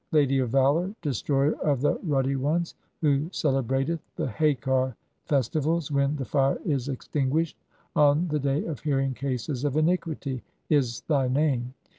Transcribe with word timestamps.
'Lady 0.11 0.39
of 0.39 0.49
valour, 0.49 0.95
destroyer 1.03 1.53
of 1.61 1.79
the 1.81 1.93
ruddy 2.01 2.35
ones, 2.35 2.73
"who 3.01 3.29
celebrateth 3.31 3.99
the 4.15 4.25
Haker 4.25 4.95
festivals(?) 5.25 5.91
[when] 5.91 6.15
the 6.15 6.25
fire 6.25 6.57
is 6.65 6.89
ex 6.89 7.07
tinguished 7.07 7.53
on 7.95 8.27
the 8.29 8.39
day 8.39 8.65
of 8.65 8.79
hearing 8.79 9.13
[cases 9.13 9.63
of] 9.63 9.77
iniquity', 9.77 10.41
is 10.71 11.01
thy 11.01 11.27
"name. 11.27 11.75